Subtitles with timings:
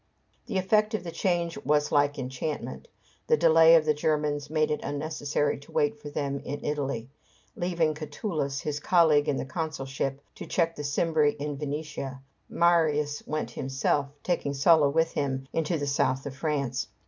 [0.47, 2.87] The effect of the change was like enchantment.
[3.27, 7.11] The delay of the Germans made it unnecessary to wait for them in Italy.
[7.55, 12.19] Leaving Catulus, his colleague in the consulship, to check the Cimbri in Venetia,
[12.49, 16.87] Marius went himself, taking Sulla with him, into the south of France.